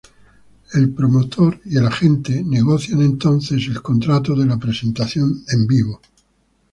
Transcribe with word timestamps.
El 0.73 0.95
promotor 0.95 1.59
y 1.63 1.77
el 1.77 1.85
agente 1.85 2.31
entonces 2.31 2.47
negocian 2.47 3.03
el 3.73 3.81
contrato 3.83 4.35
de 4.35 4.47
la 4.47 4.57
presentación 4.57 5.43
en 5.47 5.67
vivo. 5.67 6.01